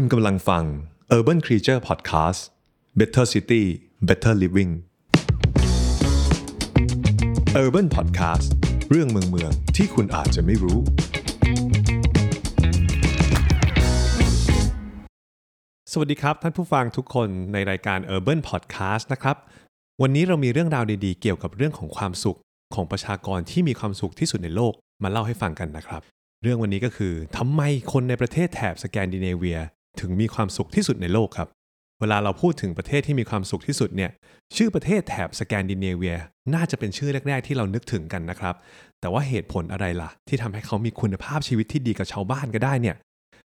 [0.00, 0.64] คุณกำลังฟัง
[1.16, 2.40] Urban Creature Podcast
[2.98, 3.64] Better City
[4.08, 4.72] Better Living
[7.62, 8.48] Urban Podcast
[8.90, 10.78] เรื่องเมืองเมืองที่คุณอาจจะไม่รู้
[15.92, 19.36] สวัสดีครับท่านผู้ฟังทุกคนในรายการ Urban Podcast นะครับ
[20.02, 22.38] วันนี้เรามีเรื่องราวดีๆ เกี่ยวกับเรื่องของความสุข
[22.74, 24.72] ของประชากรที่มีความสุขที่สุดในโลก
[25.02, 26.02] มาเล่าให้ฟังกันนะครับ
[26.42, 27.62] เรื่องวันนี้ก็คือทำไม
[27.92, 29.60] คนในประเทศแถบสแกนดิเนเวีย
[30.00, 31.48] ถึงมีความสุขที่สุดในโลกครับ
[32.00, 34.10] เวลาเราพูดถึงประเทศที่มีความสุขที่สุดเนี่ย
[34.56, 36.16] ชื่อประเทศแถบสแกนดิเนเวีย
[36.54, 38.54] น่าจะเป็นชื่อแรก ๆ ที่เรานึกถึงกันนะครับ
[39.00, 42.96] แต่ว่าเหตุผลอะไรล่ะ ที่ทำให้เขามีคุณภาพชีวิตที่ดีกว่าชาวบ้านก็ได้เนี่ย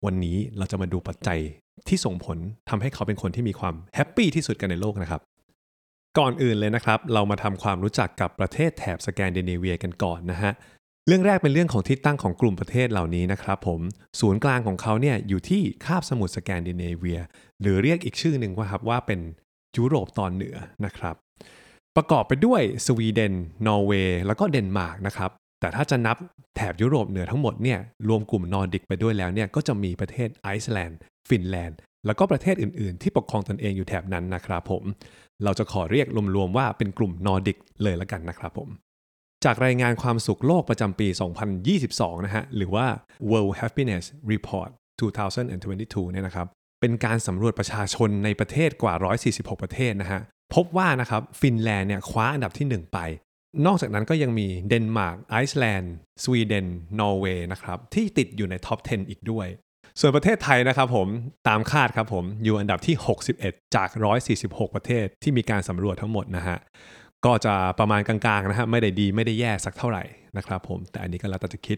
[0.05, 1.39] วันนี้เราจะมาดูปัจจัย
[1.87, 2.37] ที่ส่งผล
[2.69, 5.21] ทำให้เขาเป็นคนที่มีความ happy ที่สุดกันในโลกนะครับ
[6.17, 10.51] ก่อนอื่นเลยนะครับ เรามาทำความรู้จักกับประเทศแถบสแกนดิเนเวียกันก่อนนะฮะ
[11.07, 13.81] เรื่องแรกเป็นเรื่องของที่ตั้งของกลุ่มประเทศเหล่านี้นะครับผม
[14.19, 17.19] ศูนย์กลางของเขาเนี่ยอยู่ที่คาบสมุทรสแกนดิเนเวีย
[17.61, 19.19] หรือเรียกอีกชื่อหนึ่งว่าครับว่าเป็น
[19.77, 21.15] ยุโรปตอนเหนือนะครับ
[21.95, 23.33] ประกอบไปด้วยสวีเดน
[23.67, 26.17] นอร์เวย์แล้วก็เดนมาร์กนะครับแต่ถ้าจะนับ
[26.55, 34.83] แถบยุโรปเหนือทั้งหมดเนี่ยรวมกลุ่มนอร์ดิกไปด้วยแล้วเนี่ยก็จะมีประเทศไอซ์แลนด์ฟินแลนด์แล้วก็ประเทศอื่นๆ ที่ปกครองตนเองอยู่แถบนั้นนะครับผม
[35.43, 38.69] เราจะขอเรียกรวมๆว่าเป็นกลุ่มนอร์ดิกเลยละกันนะครับผม
[39.45, 41.07] จากรายงานความสุขโลกประจำปี
[41.67, 42.85] 2022 นะฮะ หรือว่า
[43.31, 44.69] World Happiness Report
[45.41, 46.47] 2022 เนี่ยนะครับ
[46.81, 48.93] เป็นการสำรวจประชาชนในประเทศกว่า
[49.29, 50.21] 146 ประเทศนะฮะ
[50.55, 52.99] พบว่านะครับฟินแลนด์เนี่ยคว้าอันดับที่ 1 ไป
[53.65, 56.67] นอกจากนั้นก็ยังมีเดนมาร์ก ไอซ์แลนด์ สวีเดน
[56.99, 59.47] นอร์เวย์นะครับ ที่ติดอยู่ใน top 10 อีกด้วย
[59.99, 61.07] ส่วนประเทศไทยนะครับผม
[61.47, 62.95] ตามคาดครับผม อยู่อันดับที่
[63.35, 63.89] 61 จาก
[64.33, 66.57] 146 ประเทศที่มีการสำรวจทั้งหมดนะฮะ
[67.25, 70.03] ก็จะประมาณกลางๆนะฮะไม่ได้ดีไม่ได้แย่สักเท่าไหร่
[70.37, 71.77] นะครับผมแต่อันนี้ก็แล้วแต่จะคิด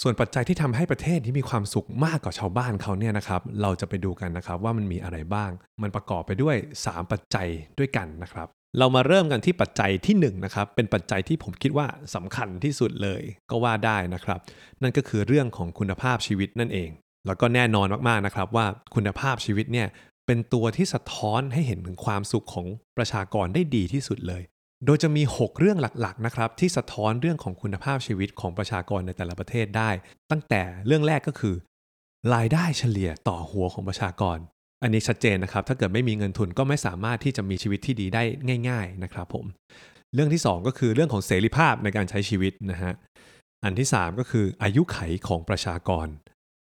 [0.00, 5.50] ส่วนปัจจัยที่ทำให้ประเทศที่มีความสุขมากกว่าชาวบ้านเขาเนี่ยนะครับเราจะไปดูกันนะครับว่ามันมีอะไรบ้าง
[5.82, 14.40] มันประกอบไปด้วย 3 ปัจจัยด้วยกันนะครับเรามาเริ่มกันที่ปัจจัยที่1นะครับเป็นปัจจัยที่ผมคิดว่าสำคัญที่สุดเลยก็ว่าได้นะครับ
[14.82, 16.90] นั่นก็คือเรื่องของคุณภาพชีวิตนั่นเอง
[17.26, 19.88] แล้วก็แน่นอนมากๆนะครับว่าคุณภาพชีวิตเนี่ย
[20.26, 22.66] เป็นตัวที่สะท้อนให้เห็นถึงความสุขของ
[22.96, 24.42] ประชากรได้ดีที่สุดเลย
[24.86, 29.90] โดยจะมี 6 เรื่องหลักๆนะครับที่สะท้อนเรื่องของคุณภาพชีวิตของประชากรในแต่ละประเทศได้
[30.30, 31.54] ตั้งแต่เรื่องแรกก็คือ
[32.34, 34.38] รายได้เฉลี่ยต่อหัวของประชากร
[34.82, 38.22] อันนี้ชัดเจนนะครับ ถ้าเกิดไม่มีเงินทุนก็ไม่สามารถที่จะมีชีวิตที่ดีได้
[38.68, 39.46] ง่าย ๆนะครับผม
[40.14, 42.92] เรื่องที่ 2 ก็คือเรื่องของเสรีภาพในการใช้ชีวิตนะฮะ
[43.64, 46.06] อันที่ 3 ก็คืออายุไขของประชากร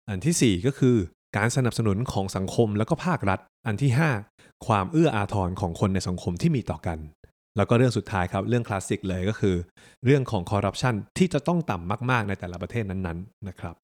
[0.09, 0.95] อันทีสี่4 ก็คือ
[1.37, 3.91] การสนับสนุนของสังคมแล้วก็ภาครัฐ อันที่
[4.29, 6.97] 5 ความเอื้ออาทรของคนในสังคมที่มีต่อกัน
[7.57, 9.55] แล้วก็เรื่องสุดท้ายครับเรื่องคลาสสิกเลยก็คือ
[10.05, 13.75] เรื่องของคอร์รัปชันที่จะต้องต่ำมาก ๆ ในแต่ละประเทศนั้นๆนะครับ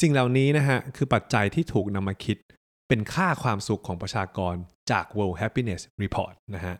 [0.00, 2.36] สิ่งเหล่านี้นะฮะคือปัจจัยที่ถูกนำมาคิด
[2.88, 4.54] เป็นค่าความสุขของประชากร
[4.90, 6.74] จาก World Happiness Report นะฮะ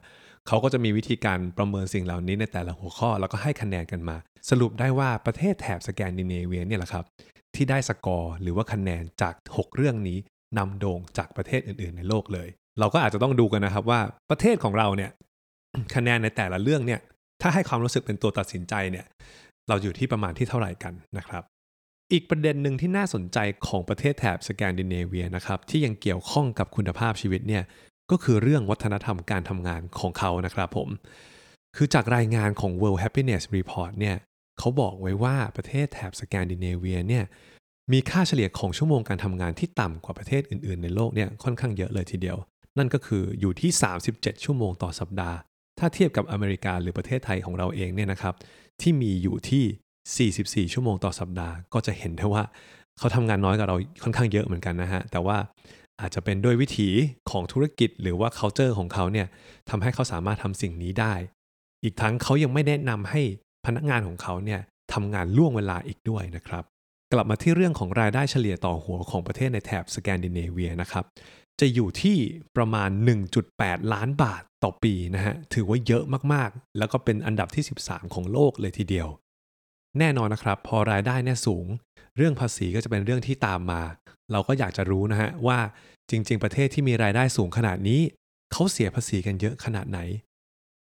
[0.46, 4.16] เขาก็จะมีวิธีการประเมินสิ่งเหล่านี้ในแต่ละหัวข้อ แล้วก็ให้คะแนนกันมา
[4.50, 7.04] สรุปได้ว่าประเทศแถบสแกนดิเนเวียเนี่ยแหละครับ
[7.54, 10.18] ที่ได้สกอร์หรือว่าคะแนนจาก 6 เรื่องนี้
[10.58, 12.48] นำโด่งจากประเทศอื่น ๆ ในโลกเลย
[12.80, 14.00] เราก็อาจจะต้องดูกันนะครับว่า
[14.30, 15.10] ประเทศของเราเนี่ย
[15.94, 17.00] คะแนนในแต่ละเรื่องเนี่ย
[17.42, 19.06] ถ้าให้ความรู้สึกเป็นตัวตัดสินใจเนี่ย
[19.68, 21.42] เราอยู่ที่ประมาณที่เท่าไหร่กันนะครับ
[22.12, 27.64] อีกประเด็นหนึ่งที่น่าสนใจของประเทศแถบสแกนดิเนเวียนะครับที่ยังเกี่ยวข้องกับคุณภาพชีวิตเนี่ย
[28.10, 30.88] ก็คือเรื่องวัฒนธรรมการทำงานของเขานะครับผม
[31.76, 34.16] คือจากรายงานของ World Happiness Report เนี่ย
[34.58, 37.24] เขาบอกไว้ว่าประเทศแถบสแกนดิเนเวียเนี่ย
[37.92, 42.36] มีค่าเฉลี่ยของชั่วโมงการทำงานที่ต่ำกว่าประเทศอื่นๆ ในโลกเนี่ยค่อนข้างเยอะเลยทีเดียว
[42.78, 43.70] นั่นก็คืออยู่ที่
[44.08, 45.38] 37 ชั่วโมงต่อสัปดาห์
[45.84, 48.34] ถ้าเทียบกับอเมริกาหรือประเทศไทยของเราเองเนี่ยนะครับ
[48.80, 52.42] ที่มีอยู่ที่ 44 ชั่วโมงต่อสัปดาห์ ก็จะเห็นได้ว่า
[52.98, 55.36] เขาทำงานน้อยกว่าเราค่อนข้างเยอะเหมือนกันนะฮะแต่ว่า
[56.00, 56.88] อาจจะเป็นด้วยวิถี
[57.30, 59.26] ของธุรกิจหรือว่า culture ของเขาเนี่ย
[59.70, 61.14] ทำให้เขาสามารถทำสิ่งนี้ได้
[61.84, 63.22] อีกทั้งเขายังไม่แนะนำให้
[63.66, 64.60] พนักงานของเขาเนี่ย
[64.92, 66.64] ทำงานล่วงเวลาอีกด้วยนะครับ
[67.12, 71.04] กลับมาที่เรื่องของรายได้เฉลี่ยต่อหัวของประเทศในแถบสแกนดิเนเวียนะครับ
[71.60, 72.16] จะอยู่ที่
[72.56, 72.90] ประมาณ
[73.40, 79.08] 1.8 ล้านบาทต่อปีนะฮะ ถือว่าเยอะมากๆ แล้วก็เป็นอันดับที่ 13 ของโลกเลยทีเดียว
[79.98, 81.66] แน่นอนนะครับ พอรายได้เนี่ยสูง
[82.16, 83.82] เรื่องภาษีก็จะเป็นเรื่องที่ตามมา
[84.32, 85.58] เราก็อยากจะรู้นะฮะว่า
[86.10, 88.00] จริง ๆ ประเทศที่มีรายได้สูงขนาดนี้
[88.52, 89.98] เขาเสียภาษีกันเยอะขนาดไหน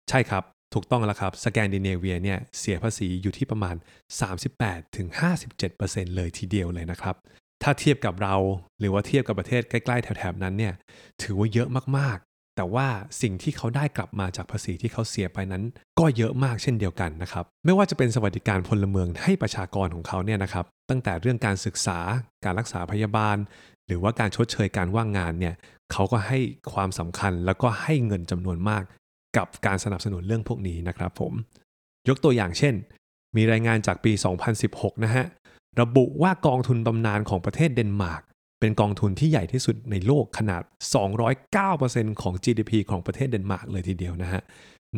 [0.10, 0.44] ใช่ครับ
[0.74, 3.76] ถูกต้องแล้วครับ สแกนดิเนเวียเนี่ยเสียภาษีอยู่ที่ประมาณ
[4.96, 7.16] 38-57%เลยทีเดียวเลยนะครับ
[7.64, 8.36] ถ้าเทียบกับเรา
[8.80, 10.74] หรือว่าเทียบกับประเทศใกล้ๆ แถบๆนั้นเนี่ย
[11.22, 12.88] ถือว่าเยอะมากๆ แต่ว่า
[13.22, 15.64] สิ่งที่เขาได้กลับมาจากภาษีที่เขาเสียไปนั้น
[16.00, 22.00] ก็เยอะมากเช่นเดียวกันนะครับ ไม่ว่าจะเป็นสวัสดิการพลเมืองให้ประชากรของเขาเนี่ยนะครับ ตั้งแต่เรื่องการศึกษา
[22.46, 23.38] การรักษาพยาบาล
[23.88, 25.56] หรือว่าการชดเชยการว่างงานเนี่ย
[25.92, 26.40] เขาก็ให้
[26.74, 28.84] ความสำคัญแล้วก็ให้เงินจำนวนมาก
[29.38, 31.34] กับการสนับสนุนเรื่องพวกนี้นะครับผม
[32.10, 32.74] ยกตัวอย่างเช่น
[33.36, 34.12] มีรายงานจากปี
[34.58, 35.26] 2016 นะฮะ
[35.80, 38.22] ระบุว่ากองทุนบำนาญของประเทศเดนมาร์ก
[38.60, 40.64] เป็นกองทุนที่ใหญ่ที่สุดในโลกขนาด
[41.42, 44.42] 209%ของ GDP ของประเทศเดนมาร์กเลยทีเดียวนะฮะ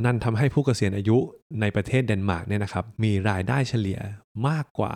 [0.06, 1.18] นั่นทำให้ผู้เกษียณอายุ
[1.62, 4.00] ในประเทศเดนมาร์กเนี่ยนะครับ มีรายได้เฉลี่ย
[4.48, 4.94] มากกว่า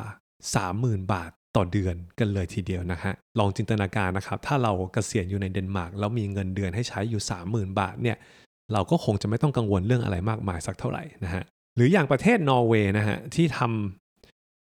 [0.55, 8.17] 30,000 บาทต่อเดือนกันเลยทีเดียวนะฮะ ลองจินตนาการนะครับ ถ้าเราเกษียณอยู่ในเดนมาร์กแล้วมีเงินเดือนให้ใช้อยู่ 30,000 บาทเนี่ย
[8.73, 11.43] เราก็คงจะไม่ต้องกังวลเรื่องอะไรมากมายสักเท่าไหร่นะฮะ
[11.75, 14.06] หรืออย่างประเทศนอร์เวย์นะฮะที่ทำ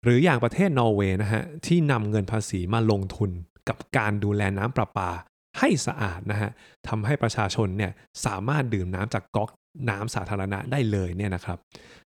[0.03, 3.31] หรืออย่างประเทศนอร์เวย์นะฮะที่นำเงินภาษีมาลงทุน
[3.69, 5.11] กับการดูแลน้ำประปา
[5.59, 6.51] ให้สะอาดนะฮะ
[6.89, 7.93] ทำให้ประชาชนเนี่ย
[8.25, 9.51] สามารถดื่มน้ำจากก๊อก
[9.91, 11.59] น้ำสาธารณะได้เลยเนี่ยนะครับ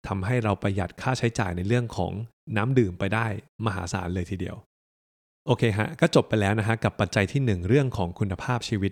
[0.07, 2.11] ทำให้เราประหยัดค่าใช้จ่ายในเรื่องของ
[2.57, 3.25] น้ำดื่มไปได้
[3.65, 4.55] มหาศาลเลยทีเดียว
[5.47, 8.91] โอเคฮะก็จบไปแล้วนะฮะกับปัจจัยที่ 1 เรื่องของคุณภาพชีวิต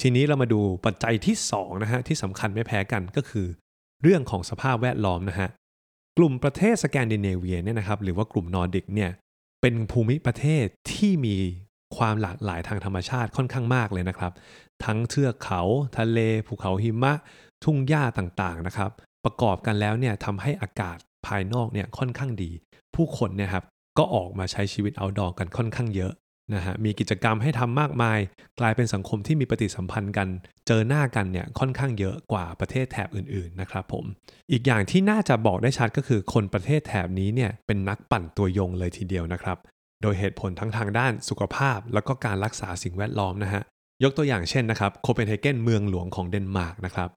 [0.00, 3.46] ทีนี้เรามาดูปัจจัยที่2นะฮะที่สำคัญไม่แพ้กันก็คือ
[4.02, 5.48] เรื่องของสภาพแวดล้อมนะฮะ
[6.22, 9.10] กลุ่มประเทศสแกนดิเนเวียเนี่ยนะครับหรือว่ากลุ่มนอร์ดิกเนี่ย
[9.60, 11.36] เป็นภูมิประเทศที่มี
[11.96, 14.32] ความหลากหลายทางธรรมชาติค่อนข้างมากเลยนะครับ
[14.84, 15.62] ทั้งเทือกเขา
[15.98, 17.14] ทะเล ภูเขาหิมะ
[17.64, 18.90] ทุ่งหญ้าต่างๆนะครับ
[19.24, 22.50] ประกอบกันแล้วเนี่ยทำให้อากาศภายนอกเนี่ยค่อนข้างดี
[22.94, 23.64] ผู้คนเนี่ยครับ
[23.98, 26.12] ก็ออกมาใช้ชีวิต outdoor กันค่อนข้างเยอะ
[26.54, 28.18] นะฮะมีกิจกรรมให้ทำมากมาย
[28.60, 30.28] กลายเป็นสังคมที่มีปฏิสัมพันธ์กัน
[30.66, 34.04] เจอหน้ากันเนี่ยค่อนข้างเยอะกว่าประเทศแถบอื่นๆนะครับผม
[34.52, 39.58] อีกอย่างที่น่าจะบอกได้ชัดก็คือคนประเทศแถบนี้เนี่ยเป็นนักปั่นตัวยงเลยทีเดียวนะครับ
[40.02, 43.62] โดยเหตุผลทั้งทางด้านสุขภาพ แล้วก็การรักษาสิ่งแวดล้อมนะฮะ
[44.02, 47.10] ยกตัวอย่างเช่นนะครับโคเปนเฮเกนเมืองหลวงของเดนมาร์กนะครับ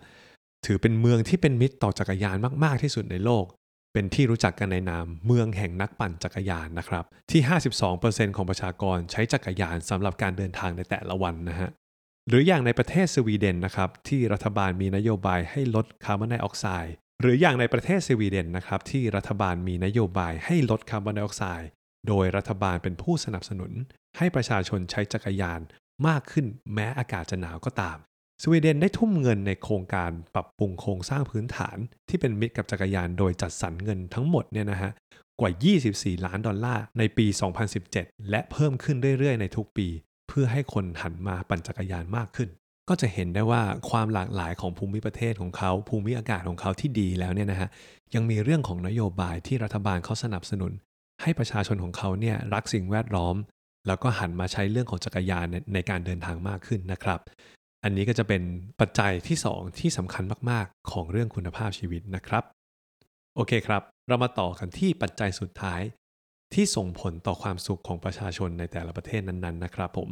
[0.66, 3.46] ถือเป็นเมืองที่เป็นมิตรต่อจักรยานมากๆที่สุดในโลก
[3.94, 7.42] เป็นที่รู้จักกันในนามเมืองแห่งนักปั่นจักรยานนะครับที่
[7.90, 11.70] 52%ของประชากรใช้จักรยานสำหรับการเดินทางในแต่ละวันนะฮะ
[12.30, 21.70] หรืออย่างในประเทศสวีเดนนะครับที่รัฐบาลมีนโยบายให้ลดคาร์บอนไดออกไซด์หรืออย่างในประเทศสวีเดนนะครับที่รัฐบาลมีนโยบายให้ลดคาร์บอนไดออกไซด์
[22.08, 23.72] โดยรัฐบาลเป็นผู้สนับสนุน
[24.18, 25.60] ให้ประชาชนใช้จักรยาน
[26.08, 27.98] มากขึ้นแม้อากาศจะหนาวก็ตาม
[28.46, 31.78] สวีเดนได้ทุ่มเงินในโครงการปรับปรุงโครงสร้างพื้นฐาน
[32.10, 34.92] ที่เป็นมิตรกับจักรยานโดยจัดสรรเงินทั้งหมดเนี่ยนะฮะ
[35.40, 35.52] กว่า
[35.90, 37.26] 24 ล้านดอลลาร์ในปี
[37.78, 39.88] 2017 และเพิ่มขึ้นเรื่อยๆ ในทุกปี
[40.28, 42.50] เพื่อให้คนหันมาปั่นจักรยานมากขึ้น
[42.90, 47.70] ก็จะเห็นได้ว่าความหลากหลายของภูมิประเทศของเขา ภูมิอากาศของเขาที่ดีแล้วเนี่ยนะฮะ
[48.16, 50.72] ยังมีเรื่องของนโยบายที่รัฐบาลเขาสนับสนุน
[51.22, 53.36] ให้ประชาชนของเขาเนี่ยรักสิ่งแวดล้อม
[53.88, 57.20] แล้วก็หันมาใช้เรื่องของจักรยานในการเดินทางมากขึ้นนะครับ
[57.84, 58.42] อันนี้ก็จะเป็น
[58.80, 62.44] ปัจจัยที่ 2 ที่สำคัญมากๆ ของเรื่องคุณภาพชีวิตนะครับ
[63.36, 65.82] โอเคครับ เรามาต่อกันที่ปัจจัยสุดท้าย
[66.54, 70.10] ที่ส่งผลต่อความสุขของประชาชนในแต่ละประเทศนั้นๆนะครับผม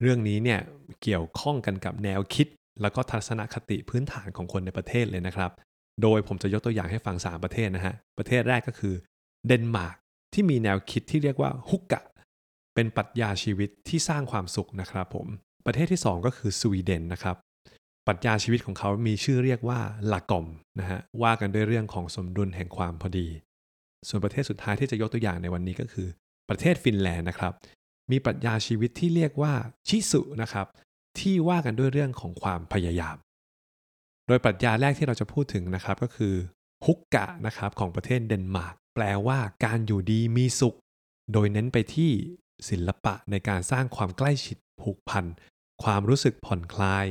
[0.00, 0.60] เรื่องนี้เนี่ย
[1.02, 2.46] เกี่ยวข้องกันกับแนวคิด
[2.82, 5.50] แล้วก็ทัศนคติพื้นฐานของคนในประเทศเลยนะครับ
[6.02, 8.94] โดยผมจะยกตัวอย่างให้ฟัง 3 ประเทศนะฮะ ประเทศแรกก็คือ
[9.46, 9.96] เดนมาร์ก
[10.32, 12.02] ที่มีแนวคิดที่เรียกว่าฮุกกะ
[12.74, 15.26] เป็นปรัชญาชีวิตที่สร้างความสุขนะครับผม
[15.66, 17.36] ประเทศที่ 2 ก็คือสวีเดนนะครับ
[18.06, 19.80] ปรัชญาชีวิตของเขามีชื่อเรียกว่า
[20.12, 20.46] ลากอม
[20.80, 23.28] นะฮะว่ากันด้วยเรื่องของสมดุลแห่งความพอดี
[24.08, 26.08] ส่วนประเทศสุดท้ายที่จะยกตัวอย่างในวันนี้ก็คือ
[26.48, 27.52] ประเทศฟินแลนด์นะครับ
[28.10, 29.52] มีปรัชญาชีวิตที่เรียกว่า
[29.88, 30.66] ชิสุนะครับ
[31.18, 33.16] ที่ว่ากันด้วยเรื่องของความพยายาม
[34.26, 36.34] โดยปรัชญาแรกที่เราจะพูดถึงนะครับก็คือ
[36.86, 40.76] ฮุกกะนะครับของประเทศเดนมาร์กแปลว่าการอยู่ดีมีสุข
[41.32, 42.12] โดยเน้นไปที่
[42.68, 45.24] ศิลปะในการสร้างความใกล้ชิดผูกพัน
[45.82, 47.06] ความรู้สึกผ่อนคลาย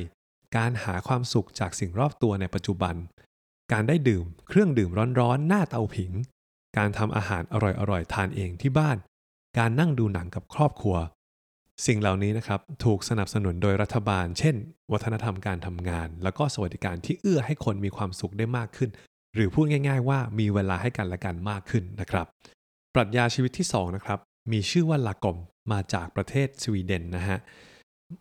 [0.56, 2.94] การหาความสุขจากสิ่งรอบตัวในปัจจุบัน
[3.72, 4.90] การได้ดื่มเครื่องดื่ม
[5.20, 6.12] ร้อนๆ หน้าเตาผิง
[6.78, 7.54] การทำอาหารอ
[7.90, 8.96] ร่อยๆ ทานเองที่บ้าน
[9.58, 10.96] การนั่งดูหนังกับครอบครัว
[11.86, 14.54] สิ่งเหล่านี้นะครับถูกสนับสนุนโดยรัฐบาล เช่น
[14.92, 18.90] วัฒนธรรมการทำงาน แล้วก็สวัสดิการที่เอื้อให้คนมีความสุขได้มากขึ้น
[19.34, 22.26] หรือพูดง่าย ๆ ว่ามีเวลาให้กันและกันมากขึ้นนะครับ
[22.94, 24.18] ปรัชญาชีวิตที่2นะครับ
[24.52, 25.38] มีชื่อว่าลากอม
[25.72, 27.38] มาจากประเทศสวีเดนนะฮะ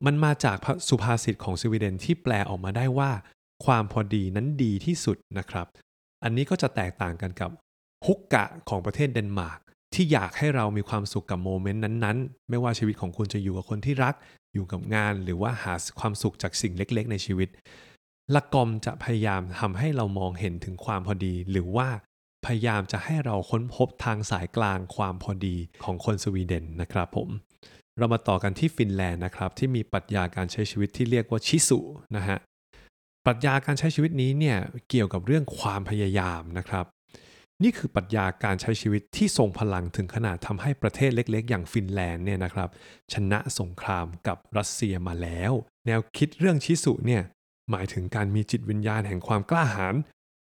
[0.06, 0.58] มันมาจาก
[0.90, 3.12] สุภาษิตของสวีเดนที่แปลออกมาได้ว่า
[3.66, 5.68] ความพอดีนั้นดีที่สุดนะครับ
[6.24, 7.52] อันนี้ก็จะแตกต่างกันกับ
[8.06, 9.60] ฮุกกะของประเทศเดนมาร์ก
[9.94, 14.16] ที่อยากให้เรามีความสุขกับโมเมนต์นั้นๆ ไม่ว่าชีวิตของคุณจะอยู่กับคนที่รัก
[14.54, 17.50] อยู่กับงาน หรือว่าหาความสุขจากสิ่งเล็ก ๆ ในชีวิต
[18.36, 21.88] ละกอมจะพยายามทำให้เรามองเห็นถึงความพอดี หรือว่า
[22.46, 27.30] พยายามจะให้เราค้นพบทางสายกลางความพอดีของคนสวีเดนนะครับผม
[27.98, 31.80] เรามาต่อกันที่ฟินแลนด์นะครับที่มีปรัชญาการใช้ชีวิตที่เรียกว่าชิสุ
[32.16, 32.38] นะฮะ
[33.26, 34.58] ปรัชญาการใช้ชีวิตนี้เนี่ย
[34.90, 36.86] เกี่ยวกับเรื่องความพยายามนะครับ
[37.64, 42.70] นี่คือปรัชญาการใช้ชีวิตที่ทรงพลังถึงขนาดทำให้ประเทศเล็กๆ อย่างฟินแลนด์เนี่ยนะครับ
[43.14, 45.52] ชนะสงครามกับรัสเซียมาแล้ว
[45.88, 47.22] แนวคิดเรื่องชิสุเนี่ย
[47.72, 49.96] หมายถึงการมีจิตวิญญาณแห่งความกล้าหาญ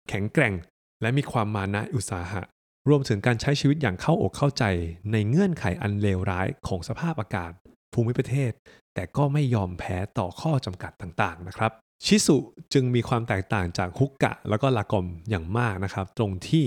[0.08, 0.54] แข็งแกร่ง
[1.00, 2.42] และมีความมานะอุตสาหะ
[2.88, 4.64] รวมถึงการใช้ชีวิตอย่างเข้าอกเข้าใจ
[5.12, 7.52] ในเงื่อนไขอันเลวร้ายของสภาพอากาศ
[7.92, 8.52] ภูมิประเทศ
[8.94, 11.72] แต่ก็ไม่ยอมแพ้ต่อข้อจำกัดต่างๆนะครับ
[12.04, 12.36] ชิสุ
[12.72, 16.64] จึงมีความแตกต่างจากฮุกกะ แล้วก็ลากอมอย่างมากนะครับ ตรงที่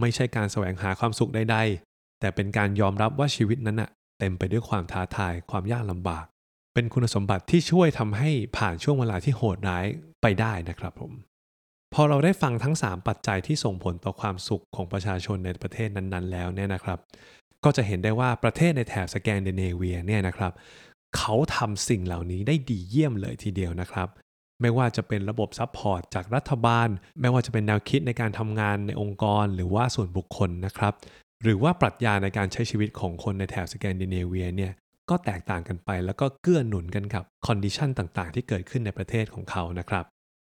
[0.00, 6.24] ไม่ใช่การแสวงหาความสุขใดๆ แต่เป็นการยอมรับว่าชีวิตนั้นน่ะเต็มไปด้วยความท้าทายความยากลำบาก
[6.74, 9.86] เป็นคุณสมบัติที่ช่วยทำให้ผ่านช่วงเวลาที่โหดร้าย
[10.22, 11.12] ไปได้นะครับผม
[11.94, 16.98] พอเราได้ฟังทั้ง 3 ปัจจัยที่ส่งผลต่อความสุขของประชาชนในประเทศนั้นๆ แล้วเนี่ยนะครับ
[17.64, 20.52] ก็จะเห็นได้ว่าประเทศในแถบสแกนดิเนเวียเนี่ยนะครับ
[21.16, 24.08] เขาทำสิ่งเหล่านี้ได้ดีเยี่ยมเลยทีเดียวนะครับ
[24.60, 26.88] ไม่ว่าจะเป็นระบบ support จากรัฐบาล
[27.20, 30.94] ไม่ว่าจะเป็นแนวคิดในการทำงานในองค์กรหรือว่าส่วนบุคคลนะครับ
[31.42, 34.72] หรือว่าปรัชญาในการใช้ชีวิตของคนในแถบสแกนดิเนเวียเนี่ย
[35.10, 40.04] ก็แตกต่างกันไปแล้วก็เกื้อหนุนกันกับ condition ต่างๆ ที่เกิดขึ้นในประเทศของเขานะครับ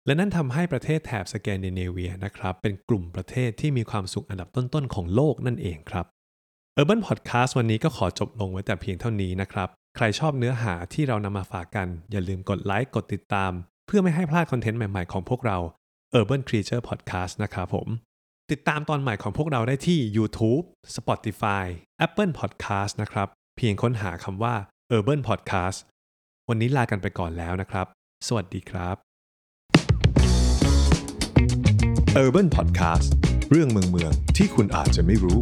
[0.06, 6.06] และนั่นทำให้ประเทศแถบสแกนดิเนเวียนะครับเป็นกลุ่มประเทศที่มีความสุขอันดับต้นๆของโลกนั่นเองครับ
[6.78, 13.52] Urban Podcast วันนี้ก็ขอจบลงไว้แต่เพียงเท่านี้นะครับ ใครชอบเนื้อหาที่เรานำมาฝากกัน อย่าลืมกดไลค์กดติดตาม
[13.86, 15.58] เพื่อไม่ให้พลาด content ใหม่ๆของพวกเรา
[16.18, 17.88] Urban Creature Podcast นะครับผม
[18.50, 20.64] ติดตามตอนใหม่ของพวกเราได้ที่ YouTube
[20.96, 21.64] Spotify
[22.06, 24.54] Apple Podcast นะครับ เพียงค้นหาคำว่า
[24.96, 25.78] Urban Podcast
[26.48, 27.86] วันนี้ลากันไปก่อนแล้วนะครับ
[28.26, 29.05] สวัสดีครับ
[32.25, 33.08] Urban Podcast
[33.50, 35.40] เรื่องเมืองเมืองที่คุณอาจจะไม่รู้